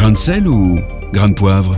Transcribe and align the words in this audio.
Grain 0.00 0.12
de 0.12 0.16
sel 0.16 0.48
ou 0.48 0.80
grain 1.12 1.28
de 1.28 1.34
poivre 1.34 1.76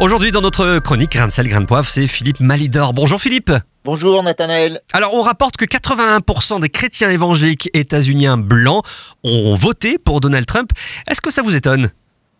Aujourd'hui, 0.00 0.32
dans 0.32 0.40
notre 0.40 0.78
chronique 0.78 1.12
Grain 1.12 1.26
de 1.26 1.30
sel, 1.30 1.46
grain 1.46 1.60
de 1.60 1.66
poivre, 1.66 1.86
c'est 1.86 2.06
Philippe 2.06 2.40
Malidor. 2.40 2.94
Bonjour 2.94 3.20
Philippe. 3.20 3.52
Bonjour 3.84 4.22
Nathanaël. 4.22 4.80
Alors, 4.94 5.12
on 5.12 5.20
rapporte 5.20 5.58
que 5.58 5.66
81% 5.66 6.62
des 6.62 6.70
chrétiens 6.70 7.10
évangéliques 7.10 7.68
états-uniens 7.74 8.38
blancs 8.38 8.82
ont 9.24 9.54
voté 9.54 9.98
pour 9.98 10.20
Donald 10.20 10.46
Trump. 10.46 10.70
Est-ce 11.06 11.20
que 11.20 11.30
ça 11.30 11.42
vous 11.42 11.54
étonne? 11.54 11.90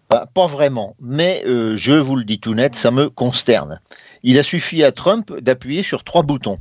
Bah, 0.08 0.26
Pas 0.32 0.46
vraiment, 0.46 0.96
mais 0.98 1.42
euh, 1.44 1.76
je 1.76 1.92
vous 1.92 2.16
le 2.16 2.24
dis 2.24 2.40
tout 2.40 2.54
net, 2.54 2.76
ça 2.76 2.90
me 2.90 3.10
consterne. 3.10 3.78
Il 4.22 4.38
a 4.38 4.42
suffi 4.42 4.82
à 4.82 4.90
Trump 4.90 5.34
d'appuyer 5.38 5.82
sur 5.82 6.02
trois 6.02 6.22
boutons. 6.22 6.60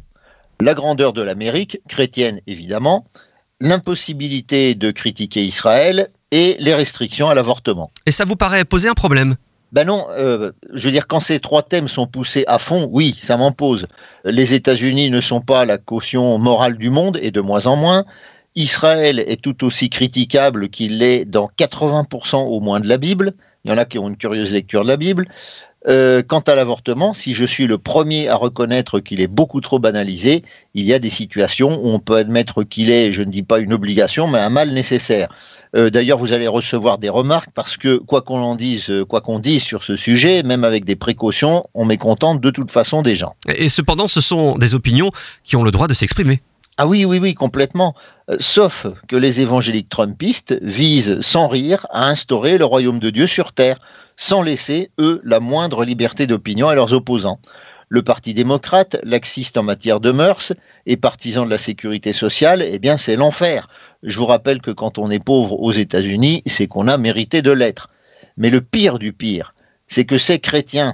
La 0.60 0.74
grandeur 0.74 1.14
de 1.14 1.22
l'Amérique, 1.22 1.80
chrétienne 1.88 2.42
évidemment, 2.46 3.06
l'impossibilité 3.62 4.76
de 4.76 4.92
critiquer 4.92 5.46
Israël 5.46 6.10
et 6.36 6.58
les 6.60 6.76
restrictions 6.76 7.30
à 7.30 7.34
l'avortement. 7.34 7.90
Et 8.06 8.12
ça 8.12 8.26
vous 8.26 8.36
paraît 8.36 8.66
poser 8.66 8.90
un 8.90 8.94
problème? 8.94 9.36
Ben 9.72 9.86
non, 9.86 10.08
euh, 10.12 10.52
je 10.74 10.86
veux 10.86 10.92
dire, 10.92 11.08
quand 11.08 11.22
ces 11.22 11.40
trois 11.40 11.64
thèmes 11.64 11.88
sont 11.88 12.08
poussés 12.08 12.44
à 12.48 12.60
fond, 12.60 12.90
oui, 12.92 13.18
ça 13.24 13.38
m'en 13.38 13.54
pose. 13.54 13.88
Les 14.26 14.54
États-Unis 14.54 15.10
ne 15.10 15.22
sont 15.22 15.40
pas 15.40 15.64
la 15.64 15.78
caution 15.78 16.38
morale 16.38 16.78
du 16.78 16.90
monde, 16.90 17.18
et 17.22 17.32
de 17.32 17.40
moins 17.40 17.68
en 17.68 17.78
moins. 17.78 18.04
Israël 18.56 19.20
est 19.20 19.42
tout 19.42 19.64
aussi 19.64 19.90
critiquable 19.90 20.68
qu'il 20.68 21.00
l'est 21.00 21.24
dans 21.24 21.50
80% 21.58 22.36
au 22.36 22.60
moins 22.60 22.82
de 22.82 22.88
la 22.90 22.98
Bible. 22.98 23.34
Il 23.64 23.72
y 23.72 23.74
en 23.74 23.78
a 23.78 23.86
qui 23.86 23.98
ont 23.98 24.10
une 24.10 24.18
curieuse 24.18 24.52
lecture 24.52 24.84
de 24.84 24.90
la 24.90 24.98
Bible. 24.98 25.28
Euh, 25.88 26.24
quant 26.24 26.40
à 26.40 26.56
l'avortement, 26.56 27.14
si 27.14 27.34
je 27.34 27.46
suis 27.46 27.68
le 27.68 27.78
premier 27.78 28.28
à 28.28 28.36
reconnaître 28.36 29.00
qu'il 29.00 29.22
est 29.22 29.28
beaucoup 29.28 29.62
trop 29.62 29.78
banalisé, 29.78 30.44
il 30.74 30.86
y 30.86 30.94
a 30.94 31.00
des 31.00 31.12
situations 31.12 31.80
où 31.82 31.90
on 31.90 32.00
peut 32.00 32.16
admettre 32.16 32.64
qu'il 32.64 32.90
est, 32.90 33.14
je 33.14 33.22
ne 33.22 33.30
dis 33.30 33.44
pas 33.44 33.60
une 33.60 33.72
obligation, 33.72 34.28
mais 34.28 34.40
un 34.40 34.50
mal 34.50 34.72
nécessaire. 34.72 35.30
Euh, 35.76 35.90
D'ailleurs, 35.90 36.18
vous 36.18 36.34
allez 36.34 36.48
recevoir 36.48 36.98
des 36.98 37.10
remarques 37.10 37.50
parce 37.54 37.78
que 37.78 37.98
quoi 37.98 38.22
qu'on 38.22 38.42
en 38.42 38.56
dise, 38.56 38.90
euh, 38.90 39.06
quoi 39.06 39.22
qu'on 39.22 39.40
dise 39.40 39.64
sur 39.64 39.84
ce 39.84 39.96
sujet, 39.96 40.44
même 40.44 40.64
avec 40.64 40.86
des 40.86 40.96
précautions, 40.96 41.64
on 41.74 41.86
mécontente 41.86 42.42
de 42.42 42.50
toute 42.50 42.72
façon 42.72 43.02
des 43.02 43.16
gens. 43.16 43.34
Et 43.56 43.70
cependant, 43.70 44.08
ce 44.08 44.22
sont 44.22 44.58
des 44.58 44.76
opinions 44.76 45.10
qui 45.44 45.56
ont 45.56 45.64
le 45.64 45.72
droit 45.72 45.88
de 45.88 45.94
s'exprimer. 45.94 46.42
Ah 46.78 46.88
oui, 46.88 47.06
oui, 47.06 47.20
oui, 47.20 47.34
complètement. 47.34 47.94
Euh, 48.30 48.38
sauf 48.40 48.86
que 49.08 49.16
les 49.16 49.40
évangéliques 49.40 49.90
trumpistes 49.90 50.58
visent 50.62 51.22
sans 51.22 51.48
rire 51.48 51.86
à 51.92 52.08
instaurer 52.08 52.58
le 52.58 52.66
royaume 52.66 53.00
de 53.00 53.10
Dieu 53.10 53.28
sur 53.28 53.54
terre, 53.54 53.80
sans 54.18 54.42
laisser, 54.42 54.92
eux, 55.00 55.22
la 55.24 55.40
moindre 55.40 55.86
liberté 55.86 56.28
d'opinion 56.28 56.68
à 56.68 56.76
leurs 56.76 56.94
opposants. 56.94 57.40
Le 57.90 58.02
Parti 58.02 58.34
démocrate, 58.34 58.98
laxiste 59.04 59.58
en 59.58 59.64
matière 59.64 60.00
de 60.00 60.12
mœurs 60.12 60.54
et 60.86 60.98
partisan 60.98 61.46
de 61.46 61.52
la 61.52 61.58
sécurité 61.58 62.14
sociale, 62.14 62.64
eh 62.68 62.80
bien 62.80 62.98
c'est 62.98 63.16
l'enfer. 63.16 63.70
Je 64.04 64.18
vous 64.18 64.26
rappelle 64.26 64.62
que 64.62 64.72
quand 64.72 64.98
on 64.98 65.12
est 65.12 65.24
pauvre 65.24 65.60
aux 65.60 65.72
États-Unis, 65.72 66.42
c'est 66.46 66.68
qu'on 66.68 66.88
a 66.88 66.98
mérité 66.98 67.42
de 67.42 67.52
l'être. 67.52 67.90
Mais 68.38 68.50
le 68.50 68.62
pire 68.62 69.00
du 69.00 69.14
pire, 69.14 69.52
c'est 69.88 70.06
que 70.06 70.18
ces 70.18 70.40
chrétiens, 70.40 70.94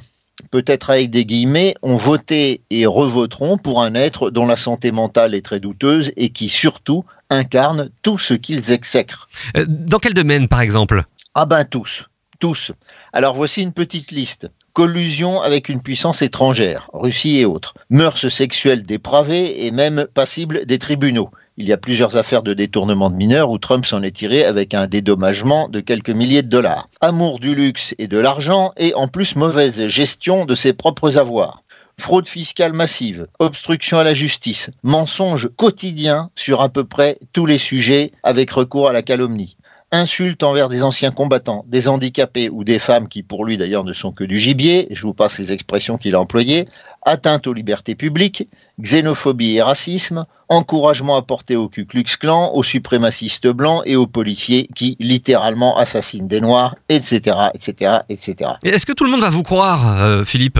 peut-être 0.51 0.89
avec 0.89 1.09
des 1.09 1.25
guillemets, 1.25 1.75
ont 1.81 1.97
voté 1.97 2.61
et 2.69 2.85
revoteront 2.85 3.57
pour 3.57 3.81
un 3.81 3.95
être 3.95 4.29
dont 4.29 4.45
la 4.45 4.57
santé 4.57 4.91
mentale 4.91 5.33
est 5.33 5.45
très 5.45 5.59
douteuse 5.59 6.11
et 6.17 6.29
qui 6.29 6.49
surtout 6.49 7.05
incarne 7.29 7.89
tout 8.01 8.17
ce 8.17 8.33
qu'ils 8.33 8.71
exècrent. 8.71 9.27
Euh, 9.55 9.65
Dans 9.67 9.99
quel 9.99 10.13
domaine, 10.13 10.47
par 10.47 10.61
exemple? 10.61 11.03
Ah 11.35 11.45
ben 11.45 11.63
tous, 11.63 12.05
tous. 12.39 12.71
Alors 13.13 13.35
voici 13.35 13.61
une 13.61 13.73
petite 13.73 14.11
liste. 14.11 14.49
Collusion 14.73 15.41
avec 15.41 15.67
une 15.67 15.81
puissance 15.81 16.21
étrangère, 16.21 16.89
Russie 16.93 17.39
et 17.39 17.45
autres. 17.45 17.73
Mœurs 17.89 18.29
sexuelles 18.29 18.83
dépravées 18.83 19.65
et 19.65 19.71
même 19.71 20.07
passibles 20.13 20.65
des 20.65 20.79
tribunaux. 20.79 21.29
Il 21.57 21.67
y 21.67 21.73
a 21.73 21.77
plusieurs 21.77 22.15
affaires 22.15 22.41
de 22.41 22.53
détournement 22.53 23.09
de 23.09 23.17
mineurs 23.17 23.49
où 23.49 23.57
Trump 23.57 23.85
s'en 23.85 24.01
est 24.01 24.15
tiré 24.15 24.45
avec 24.45 24.73
un 24.73 24.87
dédommagement 24.87 25.67
de 25.67 25.81
quelques 25.81 26.09
milliers 26.09 26.41
de 26.41 26.47
dollars. 26.47 26.87
Amour 27.01 27.39
du 27.39 27.53
luxe 27.53 27.93
et 27.97 28.07
de 28.07 28.17
l'argent 28.17 28.71
et 28.77 28.93
en 28.95 29.09
plus 29.09 29.35
mauvaise 29.35 29.89
gestion 29.89 30.45
de 30.45 30.55
ses 30.55 30.71
propres 30.71 31.17
avoirs. 31.17 31.63
Fraude 31.99 32.29
fiscale 32.29 32.71
massive, 32.71 33.27
obstruction 33.39 33.99
à 33.99 34.05
la 34.05 34.13
justice, 34.13 34.69
mensonges 34.83 35.49
quotidiens 35.57 36.29
sur 36.35 36.61
à 36.61 36.69
peu 36.69 36.85
près 36.85 37.19
tous 37.33 37.45
les 37.45 37.57
sujets 37.57 38.13
avec 38.23 38.49
recours 38.51 38.87
à 38.87 38.93
la 38.93 39.01
calomnie 39.01 39.57
insultes 39.91 40.43
envers 40.43 40.69
des 40.69 40.83
anciens 40.83 41.11
combattants, 41.11 41.65
des 41.67 41.87
handicapés 41.87 42.49
ou 42.49 42.63
des 42.63 42.79
femmes 42.79 43.07
qui 43.07 43.23
pour 43.23 43.45
lui 43.45 43.57
d'ailleurs 43.57 43.83
ne 43.83 43.93
sont 43.93 44.11
que 44.11 44.23
du 44.23 44.39
gibier, 44.39 44.87
je 44.91 45.01
vous 45.01 45.13
passe 45.13 45.37
les 45.37 45.51
expressions 45.51 45.97
qu'il 45.97 46.15
a 46.15 46.19
employées, 46.19 46.65
atteinte 47.03 47.47
aux 47.47 47.53
libertés 47.53 47.95
publiques, 47.95 48.47
xénophobie 48.79 49.57
et 49.57 49.61
racisme, 49.61 50.25
encouragement 50.49 51.17
apporté 51.17 51.55
au 51.55 51.67
Ku 51.67 51.85
Klux 51.85 52.05
Klan, 52.19 52.51
aux 52.53 52.63
suprémacistes 52.63 53.47
blancs 53.47 53.81
et 53.85 53.95
aux 53.95 54.07
policiers 54.07 54.69
qui 54.75 54.95
littéralement 54.99 55.77
assassinent 55.77 56.27
des 56.27 56.41
noirs, 56.41 56.75
etc., 56.89 57.37
etc., 57.53 57.99
etc. 58.09 58.51
Et 58.63 58.69
Est-ce 58.69 58.85
que 58.85 58.93
tout 58.93 59.03
le 59.03 59.11
monde 59.11 59.21
va 59.21 59.29
vous 59.29 59.43
croire, 59.43 60.01
euh, 60.01 60.23
Philippe? 60.23 60.59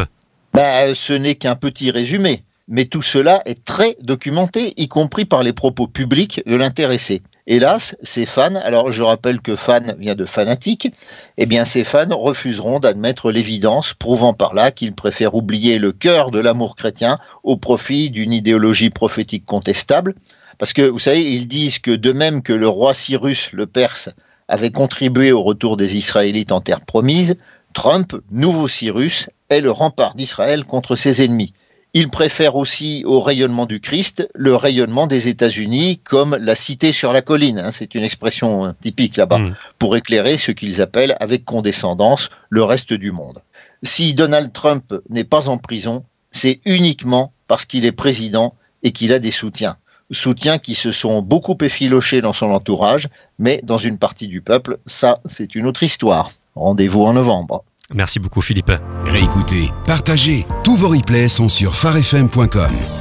Ben, 0.53 0.94
ce 0.96 1.14
n'est 1.14 1.36
qu'un 1.36 1.56
petit 1.56 1.91
résumé, 1.91 2.44
mais 2.68 2.86
tout 2.86 3.02
cela 3.02 3.41
est 3.46 3.64
très 3.64 3.96
documenté, 4.02 4.74
y 4.78 4.88
compris 4.88 5.25
par 5.25 5.44
les 5.44 5.53
propos 5.53 5.88
publics 5.88 6.41
de 6.46 6.56
l'intéressé. 6.56 7.22
Hélas, 7.54 7.98
ces 8.02 8.26
fans, 8.26 8.56
alors 8.56 8.94
je 8.94 9.04
rappelle 9.04 9.42
que 9.42 9.58
fan 9.58 9.94
vient 10.00 10.16
de 10.16 10.24
fanatique, 10.24 10.88
eh 11.36 11.46
bien 11.46 11.66
ces 11.66 11.84
fans 11.84 12.16
refuseront 12.18 12.80
d'admettre 12.80 13.30
l'évidence, 13.30 13.94
prouvant 13.94 14.34
par 14.34 14.54
là 14.54 14.72
qu'ils 14.72 14.96
préfèrent 14.96 15.36
oublier 15.36 15.78
le 15.78 15.92
cœur 15.92 16.32
de 16.32 16.40
l'amour 16.40 16.78
chrétien 16.78 17.18
au 17.44 17.58
profit 17.58 18.10
d'une 18.10 18.32
idéologie 18.32 18.90
prophétique 18.90 19.46
contestable. 19.46 20.16
Parce 20.60 20.72
que, 20.72 20.84
vous 20.84 20.98
savez, 20.98 21.24
ils 21.24 21.50
disent 21.50 21.80
que 21.80 21.92
de 21.92 22.14
même 22.14 22.42
que 22.42 22.54
le 22.54 22.70
roi 22.70 22.94
Cyrus, 22.94 23.52
le 23.52 23.68
Perse, 23.68 24.08
avait 24.48 24.72
contribué 24.72 25.34
au 25.34 25.44
retour 25.44 25.76
des 25.76 25.98
Israélites 25.98 26.54
en 26.54 26.62
terre 26.62 26.80
promise, 26.80 27.36
Trump, 27.74 28.16
nouveau 28.32 28.70
Cyrus, 28.70 29.30
est 29.50 29.60
le 29.60 29.72
rempart 29.72 30.16
d'Israël 30.16 30.64
contre 30.64 30.96
ses 30.96 31.22
ennemis. 31.22 31.52
Il 31.94 32.09
préfère 32.09 32.56
aussi 32.56 33.03
au 33.06 33.19
rayonnement 33.19 33.66
du 33.66 33.81
Christ 33.81 34.28
le 34.34 34.56
rayonnement 34.56 35.07
des 35.07 35.28
États-Unis 35.28 36.00
comme 36.06 36.38
la 36.40 36.56
cité 36.56 36.94
sur 36.94 37.12
la 37.12 37.22
colline, 37.22 37.59
hein, 37.59 37.72
c'est 37.74 37.96
une 37.96 38.03
expression 38.03 38.68
euh, 38.68 38.72
typique 38.81 39.18
là-bas, 39.18 39.40
Mm. 39.40 39.56
pour 39.78 39.97
éclairer 39.97 40.38
ce 40.38 40.53
qu'ils 40.53 40.81
appellent 40.81 41.18
avec 41.19 41.44
condescendance 41.44 42.29
le 42.50 42.63
reste 42.63 42.94
du 42.94 43.12
monde. 43.12 43.41
Si 43.84 44.13
Donald 44.13 44.53
Trump 44.53 44.94
n'est 45.09 45.25
pas 45.25 45.50
en 45.50 45.57
prison, 45.57 46.06
c'est 46.31 46.62
uniquement 46.66 47.34
parce 47.47 47.66
qu'il 47.66 47.84
est 47.84 47.91
président 47.91 48.56
et 48.84 48.94
qu'il 48.94 49.12
a 49.12 49.19
des 49.19 49.31
soutiens. 49.31 49.75
Soutiens 50.12 50.59
qui 50.59 50.75
se 50.75 50.91
sont 50.91 51.22
beaucoup 51.22 51.58
effilochés 51.62 52.22
dans 52.22 52.34
son 52.34 52.52
entourage, 52.52 53.09
mais 53.40 53.59
dans 53.63 53.78
une 53.78 53.97
partie 53.97 54.28
du 54.28 54.41
peuple, 54.41 54.78
ça, 54.85 55.19
c'est 55.28 55.56
une 55.56 55.68
autre 55.68 55.84
histoire. 55.84 56.31
Rendez-vous 56.56 57.03
en 57.03 57.13
novembre. 57.13 57.63
Merci 57.94 58.19
beaucoup, 58.19 58.41
Philippe. 58.41 58.72
Réécoutez, 59.06 59.69
partagez. 59.85 60.46
Tous 60.63 60.75
vos 60.75 60.90
replays 60.90 61.29
sont 61.29 61.50
sur 61.50 61.75
farfm.com. 61.75 63.01